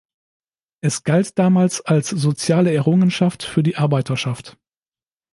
[0.83, 4.57] Es galt damals als soziale Errungenschaft für die Arbeiterschaft.